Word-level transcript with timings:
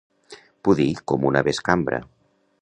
Pudir 0.67 0.87
com 1.11 1.27
una 1.33 1.45
bescambra. 1.49 2.01